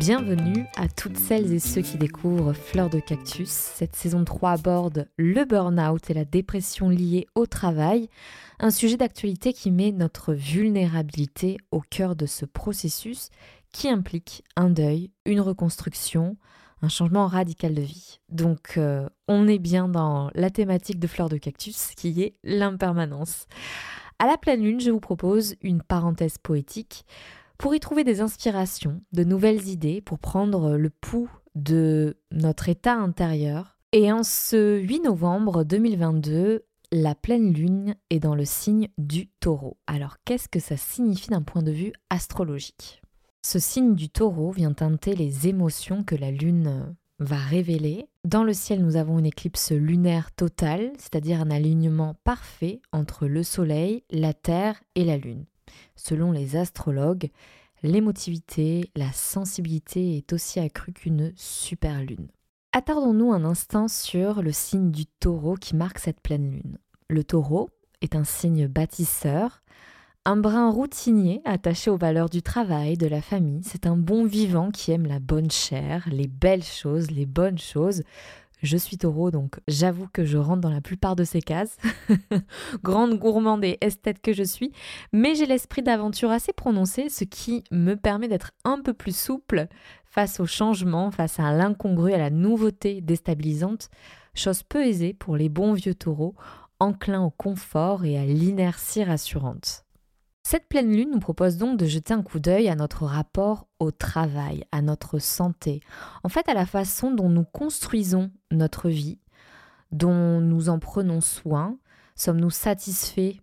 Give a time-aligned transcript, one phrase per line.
[0.00, 3.50] Bienvenue à toutes celles et ceux qui découvrent Fleur de Cactus.
[3.50, 8.08] Cette saison 3 aborde le burn-out et la dépression liée au travail,
[8.60, 13.28] un sujet d'actualité qui met notre vulnérabilité au cœur de ce processus
[13.72, 16.38] qui implique un deuil, une reconstruction,
[16.80, 18.20] un changement radical de vie.
[18.30, 23.48] Donc euh, on est bien dans la thématique de Fleur de Cactus qui est l'impermanence.
[24.18, 27.04] À la pleine lune, je vous propose une parenthèse poétique
[27.60, 32.94] pour y trouver des inspirations, de nouvelles idées, pour prendre le pouls de notre état
[32.94, 33.78] intérieur.
[33.92, 39.76] Et en ce 8 novembre 2022, la pleine lune est dans le signe du taureau.
[39.86, 43.02] Alors qu'est-ce que ça signifie d'un point de vue astrologique?
[43.42, 48.06] Ce signe du taureau vient teinter les émotions que la lune va révéler.
[48.24, 53.42] Dans le ciel, nous avons une éclipse lunaire totale, c'est-à-dire un alignement parfait entre le
[53.42, 55.44] Soleil, la Terre et la Lune.
[55.96, 57.30] Selon les astrologues,
[57.82, 62.28] l'émotivité, la sensibilité est aussi accrue qu'une super lune.
[62.72, 66.78] Attardons-nous un instant sur le signe du taureau qui marque cette pleine lune.
[67.08, 69.62] Le taureau est un signe bâtisseur,
[70.24, 73.62] un brin routinier attaché aux valeurs du travail, de la famille.
[73.64, 78.02] C'est un bon vivant qui aime la bonne chair, les belles choses, les bonnes choses,
[78.62, 81.76] je suis taureau, donc j'avoue que je rentre dans la plupart de ces cases.
[82.82, 84.72] Grande gourmande et esthète que je suis,
[85.12, 89.68] mais j'ai l'esprit d'aventure assez prononcé, ce qui me permet d'être un peu plus souple
[90.04, 93.88] face au changement, face à l'incongru, à la nouveauté déstabilisante,
[94.34, 96.34] chose peu aisée pour les bons vieux taureaux,
[96.80, 99.84] enclins au confort et à l'inertie rassurante.
[100.50, 103.92] Cette pleine lune nous propose donc de jeter un coup d'œil à notre rapport au
[103.92, 105.80] travail, à notre santé,
[106.24, 109.20] en fait à la façon dont nous construisons notre vie,
[109.92, 111.78] dont nous en prenons soin.
[112.16, 113.36] Sommes-nous satisfaits,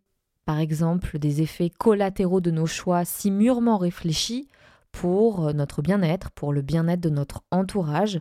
[0.43, 4.49] par exemple, des effets collatéraux de nos choix si mûrement réfléchis
[4.91, 8.19] pour notre bien-être, pour le bien-être de notre entourage?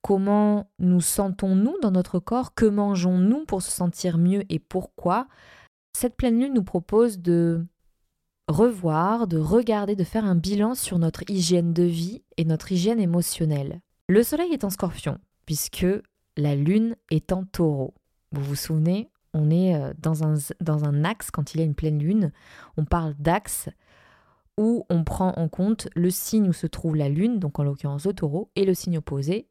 [0.00, 2.54] Comment nous sentons-nous dans notre corps?
[2.54, 5.26] Que mangeons-nous pour se sentir mieux et pourquoi?
[5.92, 7.66] Cette pleine lune nous propose de
[8.52, 13.00] revoir, de regarder, de faire un bilan sur notre hygiène de vie et notre hygiène
[13.00, 13.80] émotionnelle.
[14.08, 15.86] Le soleil est en scorpion, puisque
[16.36, 17.94] la lune est en taureau.
[18.32, 21.66] Vous vous souvenez, on est euh, dans un, dans un axe quand il y a
[21.66, 22.32] une pleine lune.
[22.76, 23.68] On parle d'axe
[24.58, 28.06] où on prend en compte le signe où se trouve la lune, donc en l'occurrence
[28.06, 29.48] le taureau, et le signe opposé,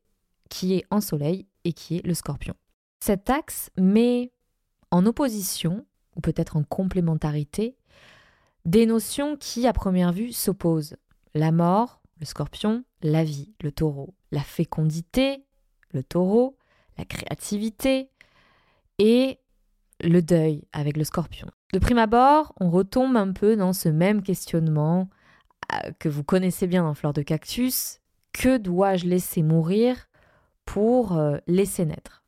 [0.50, 2.54] qui est en soleil et qui est le scorpion.
[3.00, 4.32] Cet axe met
[4.92, 5.86] en opposition,
[6.16, 7.78] ou peut-être en complémentarité,
[8.66, 10.96] des notions qui, à première vue, s'opposent.
[11.34, 15.46] La mort, le scorpion, la vie, le taureau, la fécondité,
[15.94, 16.58] le taureau,
[16.98, 18.10] la créativité
[19.00, 19.40] et
[20.02, 21.48] le deuil avec le scorpion.
[21.74, 25.10] De prime abord, on retombe un peu dans ce même questionnement
[25.74, 28.00] euh, que vous connaissez bien dans Fleur de Cactus.
[28.34, 30.10] Que dois-je laisser mourir
[30.66, 32.24] pour euh, laisser naître?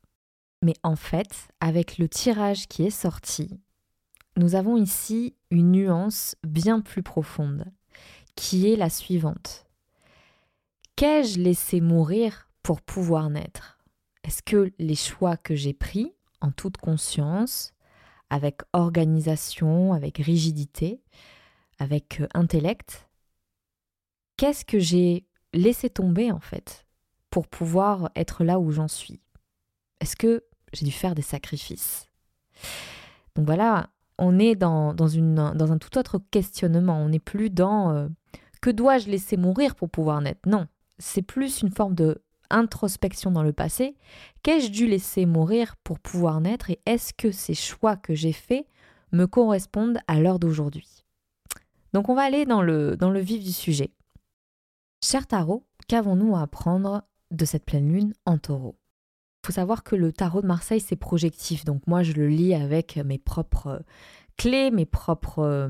[0.62, 3.60] Mais en fait, avec le tirage qui est sorti,
[4.36, 7.66] nous avons ici une nuance bien plus profonde,
[8.34, 9.66] qui est la suivante.
[10.96, 13.78] Qu'ai-je laissé mourir pour pouvoir naître?
[14.24, 17.72] Est-ce que les choix que j'ai pris, en toute conscience,
[18.30, 21.02] avec organisation, avec rigidité,
[21.78, 23.08] avec euh, intellect,
[24.36, 26.86] qu'est-ce que j'ai laissé tomber en fait
[27.30, 29.20] pour pouvoir être là où j'en suis?
[30.00, 32.08] Est-ce que j'ai dû faire des sacrifices?
[33.36, 36.98] Donc voilà, on est dans, un tout autre questionnement.
[36.98, 38.08] On n'est plus dans euh,
[38.60, 40.48] que dois-je laisser mourir pour pouvoir naître?
[40.48, 40.66] Non,
[40.98, 43.96] c'est plus une forme de introspection dans le passé.
[44.42, 46.70] Qu'ai-je dû laisser mourir pour pouvoir naître?
[46.70, 48.66] Et est-ce que ces choix que j'ai faits
[49.12, 51.04] me correspondent à l'heure d'aujourd'hui?
[51.92, 53.92] Donc on va aller dans le, dans le vif du sujet.
[55.02, 58.76] Cher tarot, qu'avons-nous à apprendre de cette pleine lune en taureau?
[59.44, 61.64] Faut savoir que le tarot de Marseille, c'est projectif.
[61.64, 63.82] Donc moi, je le lis avec mes propres
[64.36, 65.68] clés, mes propres, euh,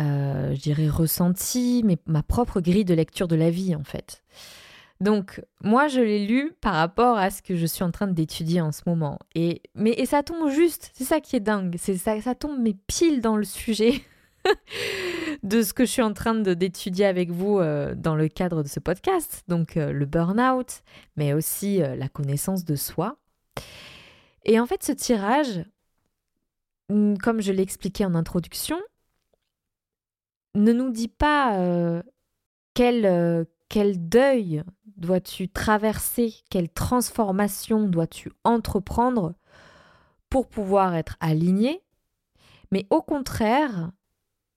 [0.00, 4.22] euh, je dirais, ressentis, ma propre grille de lecture de la vie, en fait.
[5.00, 8.60] Donc moi, je l'ai lu par rapport à ce que je suis en train d'étudier
[8.60, 9.18] en ce moment.
[9.34, 11.76] Et, mais, et ça tombe juste, c'est ça qui est dingue.
[11.78, 14.02] C'est ça, ça tombe mais pile dans le sujet.
[15.42, 18.68] de ce que je suis en train d'étudier avec vous euh, dans le cadre de
[18.68, 20.82] ce podcast, donc euh, le burn-out,
[21.16, 23.18] mais aussi euh, la connaissance de soi.
[24.44, 25.64] Et en fait, ce tirage,
[26.88, 28.78] comme je l'ai expliqué en introduction,
[30.54, 32.02] ne nous dit pas
[32.72, 34.62] quel, quel deuil
[34.96, 39.34] dois-tu traverser, quelle transformation dois-tu entreprendre
[40.30, 41.82] pour pouvoir être aligné,
[42.70, 43.90] mais au contraire,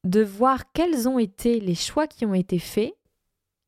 [0.03, 2.93] de voir quels ont été les choix qui ont été faits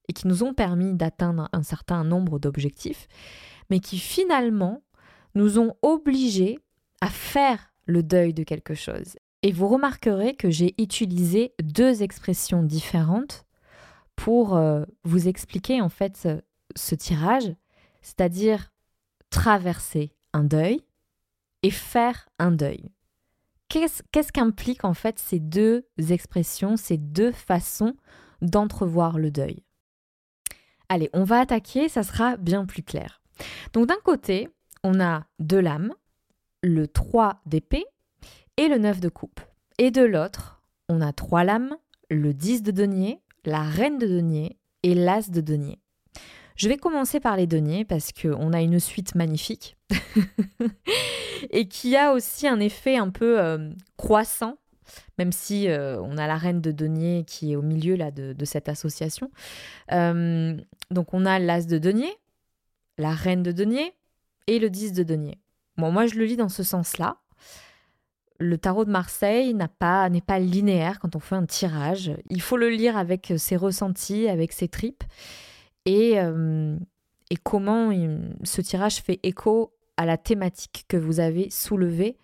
[0.07, 3.07] et qui nous ont permis d'atteindre un certain nombre d'objectifs,
[3.69, 4.83] mais qui finalement
[5.35, 6.59] nous ont obligés
[7.01, 9.15] à faire le deuil de quelque chose.
[9.41, 13.45] Et vous remarquerez que j'ai utilisé deux expressions différentes
[14.15, 16.17] pour euh, vous expliquer en fait
[16.75, 17.53] ce, tirage,
[18.01, 18.71] c'est-à-dire
[19.29, 20.81] traverser un deuil
[21.61, 22.89] et faire un deuil.
[24.11, 27.95] Qu'est-ce qu'impliquent en fait ces deux expressions, ces deux façons
[28.43, 29.63] d'entrevoir le deuil?
[30.89, 33.23] Allez, on va attaquer, ça sera bien plus clair.
[33.73, 34.47] Donc d'un côté,
[34.83, 35.91] on a deux lames,
[36.61, 37.85] le 3 d'épée
[38.57, 39.41] et le 9 de coupe.
[39.79, 41.75] Et de l'autre, on a trois lames,
[42.11, 45.82] le 10 de denier, la reine de denier et l'as de denier.
[46.55, 49.75] Je vais commencer par les deniers parce qu'on a une suite magnifique
[51.49, 54.57] et qui a aussi un effet un peu euh, croissant,
[55.17, 58.45] même si euh, on a la reine de denier qui est au milieu là, de,
[58.45, 59.31] cette association.
[59.91, 60.55] Euh,
[60.91, 62.13] donc on a l'as de denier,
[62.97, 63.93] la reine de denier
[64.47, 65.39] et le 10 de denier.
[65.77, 67.17] Bon, moi je le lis dans ce sens-là
[68.39, 72.11] le tarot de Marseille n'est pas linéaire quand on fait un tirage.
[72.29, 75.03] Il faut le lire avec ses ressentis, avec ses tripes.
[75.85, 76.77] Et, euh,
[77.29, 77.91] et comment
[78.43, 82.17] ce tirage fait écho à la thématique que vous avez soulevée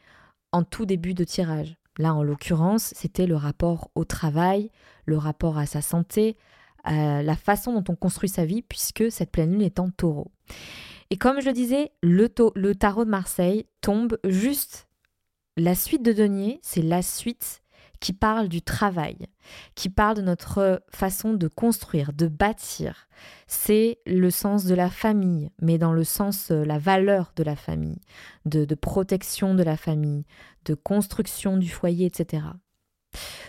[0.51, 1.75] en tout début de tirage.
[1.97, 4.71] Là, en l'occurrence, c'était le rapport au travail,
[5.05, 6.37] le rapport à sa santé,
[6.85, 10.31] la façon dont on construit sa vie, puisque cette pleine lune est en taureau.
[11.09, 14.87] Et comme je le disais, le, le tarot de Marseille tombe juste
[15.57, 17.61] la suite de Denier, c'est la suite
[17.99, 19.17] qui parle du travail,
[19.75, 23.07] qui parle de notre façon de construire, de bâtir.
[23.47, 27.55] C'est le sens de la famille, mais dans le sens, euh, la valeur de la
[27.55, 27.99] famille,
[28.45, 30.25] de, protection de la famille,
[30.65, 32.43] de construction du foyer, etc.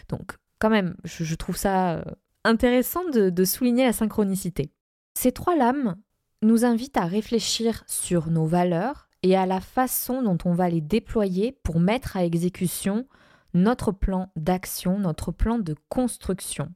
[0.08, 2.02] Donc, quand même, je, trouve ça euh,
[2.44, 4.72] intéressant de souligner la synchronicité.
[5.14, 5.96] Ces trois lames
[6.42, 10.80] nous invitent à réfléchir sur nos valeurs et à la façon dont on va les
[10.80, 13.06] déployer pour mettre à exécution
[13.54, 16.72] notre plan d'action, notre plan de construction.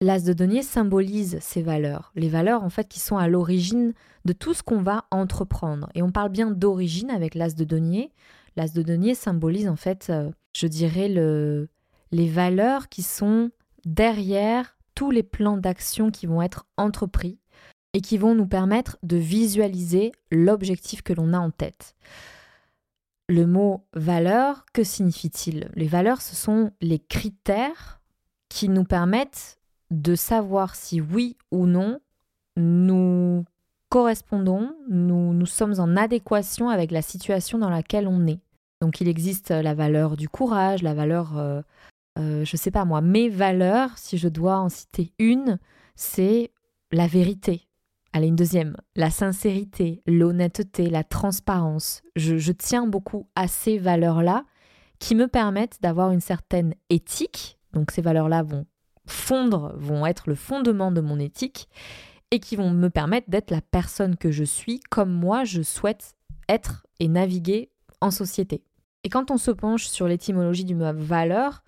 [0.00, 3.92] L'as de denier symbolise ces valeurs, les valeurs en fait qui sont à l'origine
[4.24, 5.88] de tout ce qu'on va entreprendre.
[5.94, 8.10] Et on parle bien d'origine avec l'as de denier.
[8.56, 11.68] L'as de denier symbolise en fait, euh, je dirais, le,
[12.10, 13.50] les valeurs qui sont
[13.84, 17.38] derrière tous les plans d'action qui vont être entrepris
[17.94, 21.94] et qui vont nous permettre de visualiser l'objectif que l'on a en tête.
[23.28, 25.70] Le mot valeur, que signifie-t-il?
[25.74, 28.00] Les valeurs, ce sont les critères
[28.48, 29.58] qui nous permettent
[29.90, 32.00] de savoir si oui ou non
[32.56, 33.44] nous
[33.88, 38.40] correspondons, nous, nous sommes en adéquation avec la situation dans laquelle on est.
[38.80, 41.62] Donc il existe la valeur du courage, la valeur, euh,
[42.18, 45.58] euh, je ne sais pas moi, mes valeurs, si je dois en citer une,
[45.94, 46.50] c'est
[46.90, 47.68] la vérité,
[48.14, 52.02] Allez, une deuxième, la sincérité, l'honnêteté, la transparence.
[52.14, 54.44] Je, tiens beaucoup à ces valeurs-là
[54.98, 57.58] qui me permettent d'avoir une certaine éthique.
[57.72, 58.66] Donc ces valeurs-là vont
[59.06, 61.68] fondre, vont être le fondement de mon éthique
[62.30, 66.14] et qui vont me permettre d'être la personne que je suis comme moi je souhaite
[66.48, 67.70] être et naviguer
[68.02, 68.62] en société.
[69.04, 71.61] Et quand on se penche sur l'étymologie du mot valeur,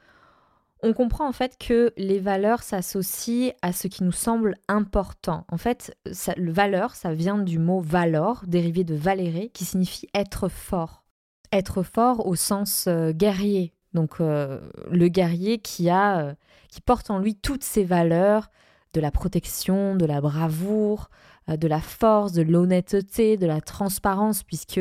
[0.85, 5.47] on comprend en fait que les valeurs s'associent à ce qui nous semble important.
[5.49, 5.97] En fait,
[6.37, 11.05] le valeur, ça vient du mot valor, dérivé de valérer, qui signifie être fort.
[11.53, 13.73] Être fort au sens euh, guerrier.
[13.95, 14.61] Donc euh,
[14.91, 16.35] le guerrier qui a, euh,
[16.69, 18.51] qui porte en lui toutes ces valeurs
[18.93, 21.09] de la protection, de la bravoure,
[21.49, 24.81] de la force, de l'honnêteté, de la transparence, puisque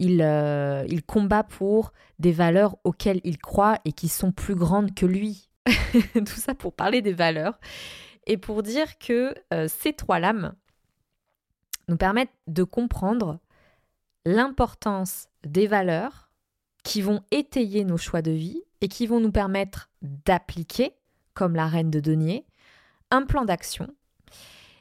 [0.00, 5.06] euh, il, combat pour des valeurs auxquelles il croit et qui sont plus grandes que
[5.06, 5.48] lui.
[6.14, 7.58] Tout ça pour parler des valeurs
[8.26, 10.54] et pour dire que euh, ces trois lames
[11.88, 13.38] nous permettent de comprendre
[14.24, 16.30] l'importance des valeurs
[16.84, 20.94] qui vont étayer nos choix de vie et qui vont nous permettre d'appliquer,
[21.34, 22.46] comme la reine de denier,
[23.10, 23.88] un plan d'action.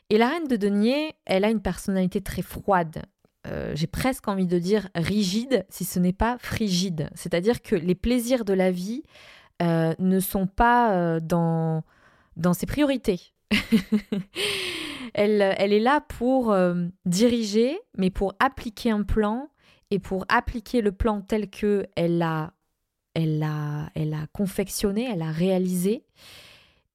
[0.09, 3.03] Et la reine de denier, elle a une personnalité très froide.
[3.47, 7.09] Euh, j'ai presque envie de dire rigide, si ce n'est pas frigide.
[7.15, 9.03] C'est-à-dire que les plaisirs de la vie
[9.61, 11.83] euh, ne sont pas euh, dans,
[12.35, 13.33] dans ses priorités.
[15.13, 16.55] elle, elle, est là pour
[17.05, 19.49] diriger, mais pour appliquer un plan
[19.89, 22.53] et pour appliquer le plan tel que elle l'a
[23.13, 26.05] elle l'a, elle a confectionné, elle a réalisé,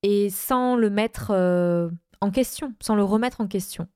[0.02, 1.34] et sans le mettre
[2.22, 3.86] en question, sans le remettre en question.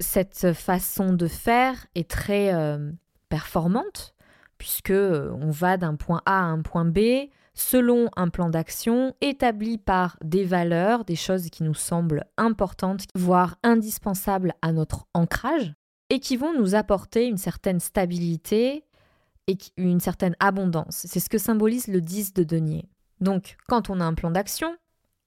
[0.00, 2.90] Cette façon de faire est très euh,
[3.28, 4.14] performante,
[4.58, 9.14] puisque euh, on va d'un point A à un point B selon un plan d'action
[9.20, 15.74] établi par des valeurs, des choses qui nous semblent importantes, voire indispensables à notre ancrage,
[16.08, 18.84] et qui vont nous apporter une certaine stabilité
[19.46, 21.04] et une certaine abondance.
[21.06, 22.88] C'est ce que symbolise le 10 de denier.
[23.20, 24.74] Donc, quand on a un plan d'action,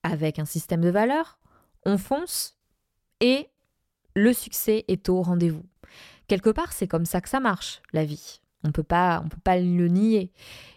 [0.03, 1.39] avec un système de valeurs,
[1.85, 2.57] on fonce
[3.19, 3.49] et
[4.15, 5.65] le succès est au rendez-vous.
[6.27, 8.39] Quelque part, c'est comme ça que ça marche, la vie.
[8.65, 10.31] On peut pas, on peut pas le nier.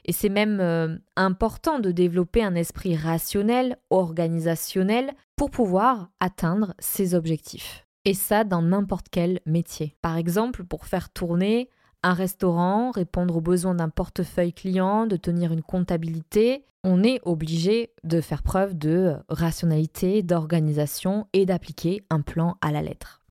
[0.05, 7.15] Et c'est même euh, important de développer un esprit rationnel, organisationnel, pour pouvoir atteindre ses
[7.15, 7.87] objectifs.
[8.05, 9.97] Et ça dans n'importe quel métier.
[10.03, 11.69] Par exemple, pour faire tourner
[12.03, 17.91] un restaurant, répondre aux besoins d'un portefeuille client, de tenir une comptabilité, on est obligé
[18.05, 23.23] de faire preuve de rationalité, d'organisation et d'appliquer un plan à la lettre.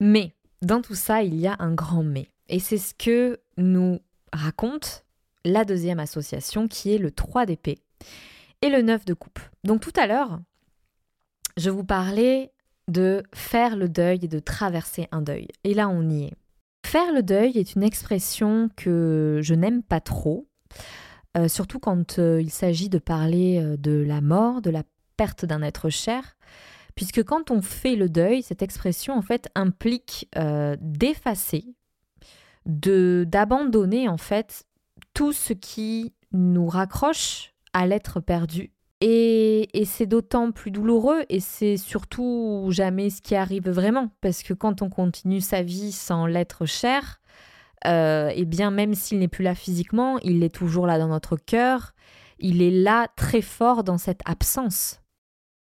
[0.00, 2.28] Mais dans tout ça, il y a un grand mais.
[2.48, 4.00] Et c'est ce que nous
[4.32, 5.04] raconte
[5.44, 7.78] la deuxième association qui est le 3 d'épée
[8.62, 9.40] et le 9 de coupe.
[9.64, 10.40] Donc tout à l'heure,
[11.56, 12.52] je vous parlais
[12.88, 15.48] de faire le deuil et de traverser un deuil.
[15.64, 16.34] Et là, on y est.
[16.84, 20.46] Faire le deuil est une expression que je n'aime pas trop,
[21.36, 24.84] euh, surtout quand euh, il s'agit de parler euh, de la mort, de la
[25.16, 26.36] perte d'un être cher,
[26.96, 30.28] puisque quand on fait le deuil, cette expression en fait implique
[30.80, 31.64] d'effacer,
[32.66, 34.64] de d'abandonner en fait
[35.14, 38.72] tout ce qui nous raccroche à l'être perdu.
[39.00, 44.10] Et, c'est d'autant plus douloureux et c'est surtout jamais ce qui arrive vraiment.
[44.20, 47.20] Parce que quand on continue sa vie sans l'être cher,
[47.86, 51.36] euh, et bien même s'il n'est plus là physiquement, il est toujours là dans notre
[51.36, 51.92] cœur,
[52.38, 55.00] il est là très fort dans cette absence.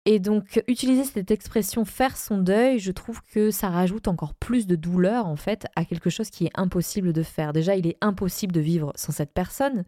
[0.04, 4.66] Et donc, utiliser cette expression faire son deuil, je trouve que ça rajoute encore plus
[4.66, 7.52] de douleur, en fait, à quelque chose qui est impossible de faire.
[7.52, 9.84] Déjà, il est impossible de vivre sans cette personne,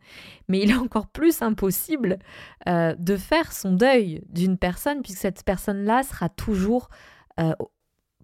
[0.47, 2.21] mais il est encore plus impossible
[2.68, 6.90] euh, de faire son deuil d'une personne, puisque cette personne-là sera toujours
[7.40, 7.52] euh,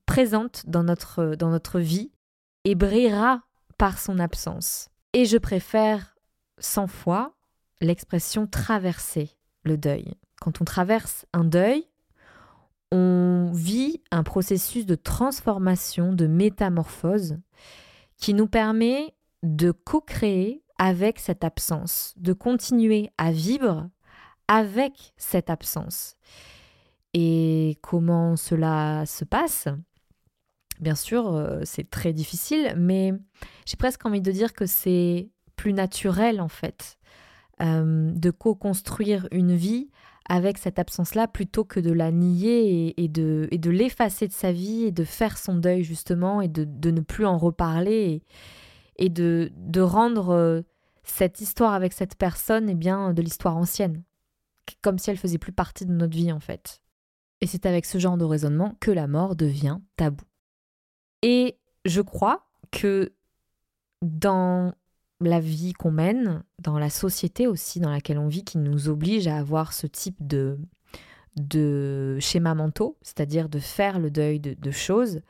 [0.07, 2.13] présente dans notre, dans notre vie
[2.65, 3.43] et brillera
[3.79, 4.91] par son absence.
[5.13, 6.15] Et je préfère
[6.59, 7.35] 100 fois
[7.81, 9.31] l'expression traverser
[9.65, 10.15] le deuil.
[10.41, 11.87] Quand on traverse un deuil,
[12.93, 17.39] on vit un processus de transformation, de métamorphose
[18.17, 23.89] qui nous permet de co-créer avec cette absence, de continuer à vivre
[24.49, 26.17] avec cette absence.
[27.15, 29.69] Et comment cela se passe?
[30.81, 33.13] Bien sûr, euh, c'est très difficile, mais
[33.67, 36.99] j'ai presque envie de dire que c'est plus naturel en fait
[37.61, 39.91] euh, de co-construire une vie
[40.29, 44.93] avec cette absence-là plutôt que de la nier et, de, l'effacer de sa vie et
[44.93, 48.23] de faire son deuil justement et de, ne plus en reparler
[48.97, 50.61] et, de, de, rendre euh,
[51.03, 54.03] cette histoire avec cette personne eh bien, de l'histoire ancienne,
[54.83, 56.81] comme si elle faisait plus partie de notre vie en fait.
[57.41, 60.25] Et c'est avec ce genre de raisonnement que la mort devient tabou.
[61.23, 63.13] Et je crois que
[64.03, 64.75] dans
[65.21, 69.27] la vie qu'on mène, dans la société aussi dans laquelle on vit, qui nous oblige
[69.27, 70.59] à avoir ce type de,
[71.37, 75.21] de schémas mentaux, c'est-à-dire de faire le deuil de, choses,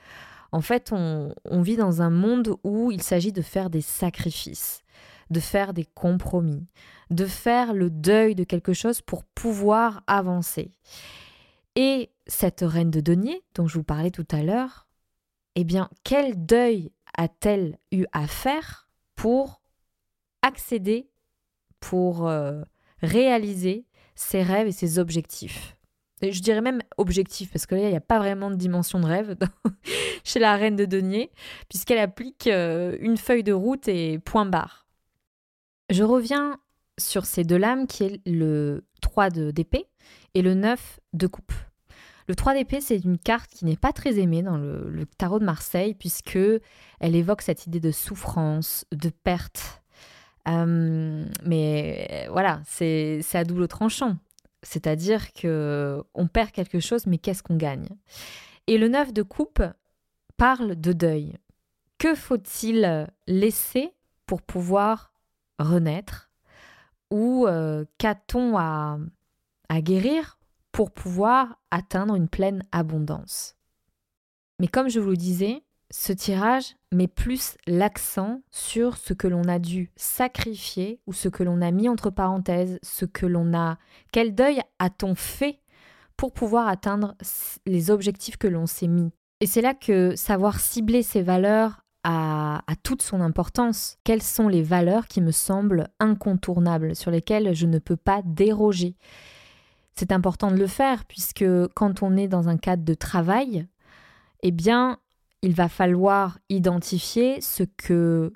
[0.52, 4.82] en fait, on, vit dans un monde où il s'agit de faire des sacrifices,
[5.30, 6.66] de faire des compromis,
[7.10, 10.70] de faire le deuil de quelque chose pour pouvoir avancer.
[11.76, 14.88] Et cette reine de denier, dont je vous parlais tout à l'heure,
[15.54, 19.59] eh bien, quel deuil a-t-elle eu à faire pour
[20.42, 21.08] accéder
[21.80, 22.62] pour euh,
[23.02, 25.76] réaliser ses rêves et ses objectifs.
[26.22, 29.06] je dirais même objectifs, parce que là, il n'y a pas vraiment de dimension de
[29.06, 29.36] rêve
[30.24, 31.30] chez la reine de denier,
[31.68, 34.86] puisqu'elle applique euh, une feuille de route et point barre.
[35.88, 36.58] Je reviens
[36.98, 39.86] sur ces deux lames, qui est le 3 d'épée
[40.34, 41.52] et le 9 de coupe.
[42.28, 45.40] Le 3 d'épée, c'est une carte qui n'est pas très aimée dans le, le tarot
[45.40, 46.38] de Marseille, puisque
[47.00, 49.79] elle évoque cette idée de souffrance, de perte,
[50.48, 54.16] euh, mais voilà, c'est à double tranchant.
[54.62, 57.88] C'est-à-dire que on perd quelque chose, mais qu'est-ce qu'on gagne?
[58.66, 59.62] Et le 9 de coupe
[60.36, 61.36] parle de deuil.
[61.98, 63.92] Que faut-il laisser
[64.26, 65.12] pour pouvoir
[65.58, 66.30] renaître?
[67.10, 68.98] Ou euh, qu'a-t-on à
[69.72, 70.38] guérir
[70.72, 73.56] pour pouvoir atteindre une pleine abondance?
[74.60, 79.44] Mais comme je vous le disais, ce tirage met plus l'accent sur ce que l'on
[79.44, 83.78] a dû sacrifier ou ce que l'on a mis entre parenthèses, ce que l'on a...
[84.12, 85.60] Quel deuil a-t-on fait
[86.16, 87.16] pour pouvoir atteindre
[87.66, 89.10] les objectifs que l'on s'est mis?
[89.40, 93.98] Et c'est là que savoir cibler ses valeurs a, a, toute son importance.
[94.04, 98.96] Quelles sont les valeurs qui me semblent incontournables, sur lesquelles je ne peux pas déroger?
[99.94, 101.44] C'est important de le faire puisque
[101.74, 103.66] quand on est dans un cadre de travail,
[104.42, 104.98] eh bien,
[105.42, 108.32] il va falloir identifier ce que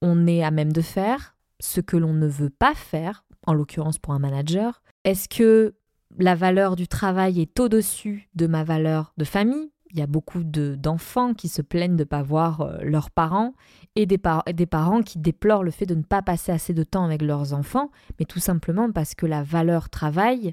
[0.00, 3.98] on est à même de faire, ce que l'on ne veut pas faire, en l'occurrence
[3.98, 4.82] pour un manager.
[5.04, 5.74] Est-ce que
[6.18, 9.72] la valeur du travail est au-dessus de ma valeur de famille?
[9.90, 13.54] Il y a beaucoup d'enfants qui se plaignent de ne pas voir euh, leurs parents
[13.96, 14.20] et des,
[14.54, 17.54] des parents qui déplorent le fait de ne pas passer assez de temps avec leurs
[17.54, 20.52] enfants, mais tout simplement parce que la valeur travail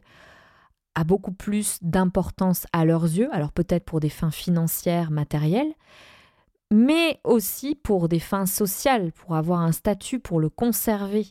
[0.96, 5.74] a beaucoup plus d'importance à leurs yeux, alors peut-être pour des fins financières, matérielles,
[6.72, 11.28] mais aussi pour des fins sociales, pour avoir un statut, pour le conserver.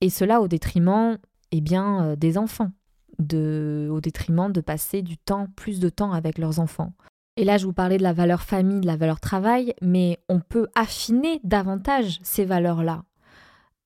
[0.00, 1.18] Et cela au détriment
[1.52, 2.72] eh bien, euh, des enfants,
[3.18, 6.92] de, au détriment de passer du temps, plus de temps avec leurs enfants.
[7.36, 10.40] Et là, je vous parlais de la valeur famille, de la valeur travail, mais on
[10.40, 13.04] peut affiner davantage ces valeurs-là.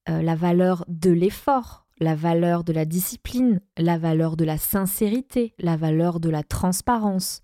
[0.09, 5.55] Euh, la valeur de l'effort, la valeur de la discipline, la valeur de la sincérité,
[5.59, 7.43] la valeur de la transparence.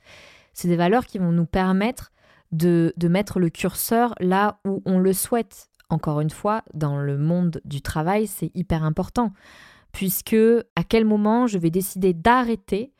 [0.52, 2.10] C'est des valeurs qui vont nous permettre
[2.50, 5.68] de, mettre le curseur là où on le souhaite.
[5.90, 9.32] Encore une fois, dans le monde du travail, c'est hyper important,
[9.92, 10.36] puisque
[10.76, 12.92] à quel moment je vais décider d'arrêter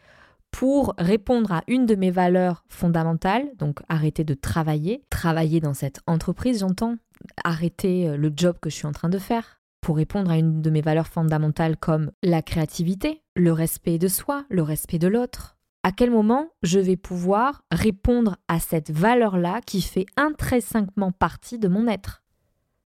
[0.51, 6.01] pour répondre à une de mes valeurs fondamentales, donc arrêter de travailler, travailler dans cette
[6.07, 6.97] entreprise, j'entends,
[7.45, 9.58] arrêter le job que je suis en train de faire,
[9.89, 14.45] pour répondre à une de mes valeurs fondamentales comme la créativité, le respect de soi,
[14.51, 15.57] le respect de l'autre.
[15.83, 21.69] À quel moment je vais pouvoir répondre à cette valeur-là qui fait intrinsèquement partie de
[21.69, 22.23] mon être?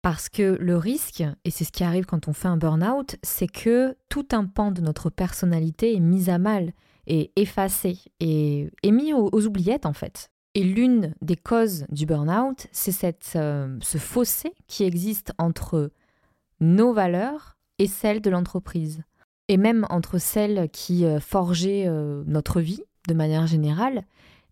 [0.01, 3.47] Parce que le risque, et c'est ce qui arrive quand on fait un burn-out, c'est
[3.47, 6.73] que tout un pan de notre personnalité est mis à mal,
[7.07, 10.31] et effacé, et, est mis aux, oubliettes en fait.
[10.53, 15.91] Et l'une des causes du burn-out, c'est euh, ce fossé qui existe entre
[16.59, 19.03] nos valeurs et celles de l'entreprise.
[19.47, 24.03] Et même entre celles qui euh, forgeaient euh, notre vie de manière générale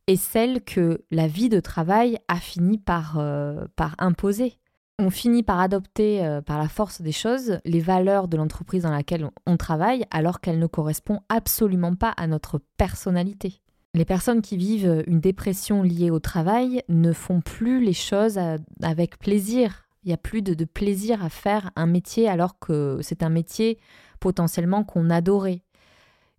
[0.08, 4.58] et celles que la vie de travail a fini par, euh, par imposer.
[5.00, 9.30] On finit par adopter par la force des choses les valeurs de l'entreprise dans laquelle
[9.46, 13.62] on travaille alors qu'elles ne correspondent absolument pas à notre personnalité.
[13.94, 18.40] Les personnes qui vivent une dépression liée au travail ne font plus les choses
[18.82, 23.24] avec plaisir il n'y a plus de, plaisir à faire un métier alors que c'est
[23.24, 23.80] un métier
[24.20, 25.62] potentiellement qu'on adorait.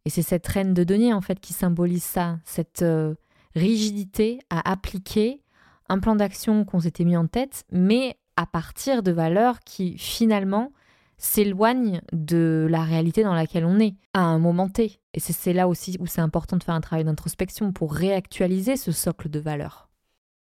[0.05, 3.15] Et c'est cette reine de denier en fait qui symbolise ça, cette euh,
[3.55, 5.43] rigidité à appliquer
[5.89, 10.73] un plan d'action qu'on s'était mis en tête, mais à partir de valeurs qui finalement
[11.19, 15.01] s'éloignent de la réalité dans laquelle on est à un moment T.
[15.15, 18.93] Et c'est là aussi où c'est important de faire un travail d'introspection pour réactualiser ce
[18.93, 19.89] socle de valeurs.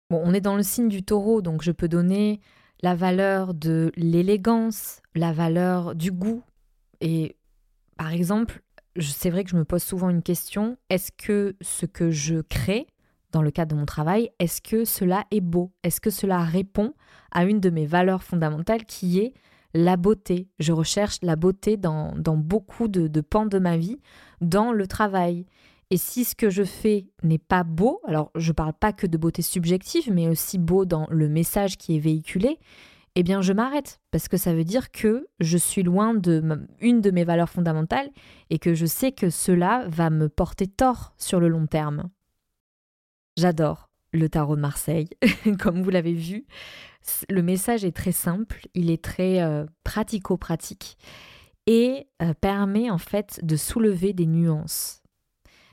[0.08, 2.40] Bon, on est dans le signe du taureau, donc je peux donner
[2.82, 6.42] la valeur de l'élégance, la valeur du goût.
[7.00, 7.36] Et
[7.96, 8.60] par exemple,
[9.00, 12.86] c'est vrai que je me pose souvent une question, est-ce que ce que je crée
[13.30, 15.72] dans le cadre de mon travail, est-ce que cela est beau?
[15.82, 16.92] Est-ce que cela répond
[17.30, 19.32] à une de mes valeurs fondamentales qui est
[19.72, 20.48] la beauté?
[20.58, 23.98] Je recherche la beauté dans, beaucoup de, de pans de ma vie,
[24.42, 25.46] dans le travail.
[25.92, 29.06] Et si ce que je fais n'est pas beau, alors je ne parle pas que
[29.06, 32.58] de beauté subjective, mais aussi beau dans le message qui est véhiculé,
[33.14, 37.02] eh bien je m'arrête parce que ça veut dire que je suis loin de une
[37.02, 38.08] de mes valeurs fondamentales
[38.48, 42.08] et que je sais que cela va me porter tort sur le long terme.
[43.36, 45.10] J'adore le tarot de Marseille,
[45.60, 46.46] comme vous l'avez vu.
[47.28, 50.96] Le message est très simple, il est très euh, pratico-pratique
[51.66, 55.01] et euh, permet en fait de soulever des nuances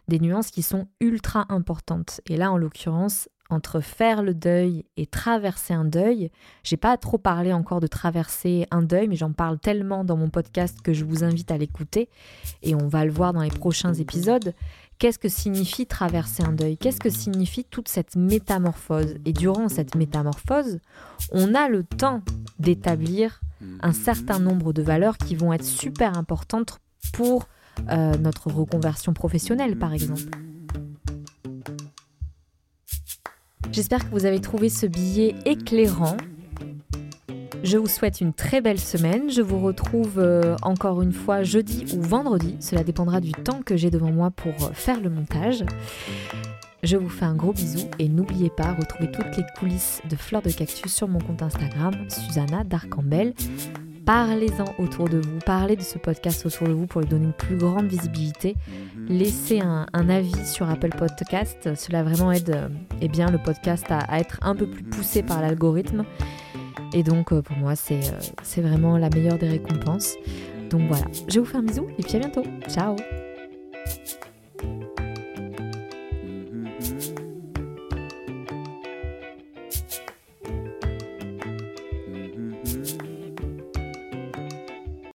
[0.10, 2.22] des nuances qui sont ultra importantes.
[2.28, 6.30] Et là, en l'occurrence, entre faire le deuil et traverser un deuil,
[6.64, 10.30] j'ai pas trop parlé encore de traverser un deuil, mais j'en parle tellement dans mon
[10.30, 12.10] podcast que je vous invite à l'écouter
[12.62, 14.54] et on va le voir dans les prochains épisodes.
[15.00, 16.78] Qu'est-ce que signifie traverser un deuil?
[16.78, 19.16] Qu'est-ce que signifie toute cette métamorphose?
[19.26, 20.80] Et durant cette métamorphose,
[21.32, 22.22] on a le temps
[22.60, 23.42] d'établir
[23.82, 26.80] un certain nombre de valeurs qui vont être super importantes
[27.14, 27.48] pour
[27.90, 30.24] euh, notre reconversion professionnelle par exemple.
[33.72, 36.18] J'espère que vous avez trouvé ce billet éclairant.
[37.64, 39.30] Je vous souhaite une très belle semaine.
[39.30, 42.56] Je vous retrouve euh, encore une fois jeudi ou vendredi.
[42.62, 45.64] Cela dépendra du temps que j'ai devant moi pour euh, faire le montage.
[46.82, 50.42] Je vous fais un gros bisou et n'oubliez pas, retrouvez toutes les coulisses de Fleurs
[50.42, 53.34] de Cactus sur mon compte Instagram, Susanna Darcambel.
[54.10, 57.32] Parlez-en autour de vous, parlez de ce podcast autour de vous pour lui donner une
[57.32, 58.56] plus grande visibilité.
[59.08, 62.70] Laissez un, avis sur Apple Podcast, cela vraiment aide euh,
[63.02, 66.06] eh bien, le podcast à, être un peu plus poussé par l'algorithme.
[66.92, 70.16] Et donc euh, pour moi, c'est euh, c'est vraiment la meilleure des récompenses.
[70.72, 72.44] Donc voilà, je vous fais un bisou et puis à bientôt.
[72.68, 72.96] Ciao